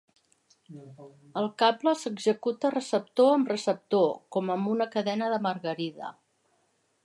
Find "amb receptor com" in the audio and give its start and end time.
3.35-4.53